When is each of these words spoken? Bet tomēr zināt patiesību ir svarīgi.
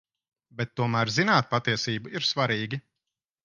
Bet 0.61 0.71
tomēr 0.81 1.11
zināt 1.19 1.51
patiesību 1.53 2.17
ir 2.21 2.29
svarīgi. 2.33 2.85